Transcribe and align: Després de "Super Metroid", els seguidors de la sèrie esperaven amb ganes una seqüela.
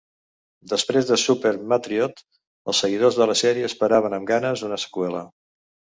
Després 0.69 1.09
de 1.09 1.17
"Super 1.23 1.51
Metroid", 1.73 2.23
els 2.73 2.81
seguidors 2.85 3.19
de 3.21 3.29
la 3.33 3.39
sèrie 3.43 3.69
esperaven 3.73 4.17
amb 4.19 4.29
ganes 4.33 4.65
una 4.71 4.85
seqüela. 4.87 5.23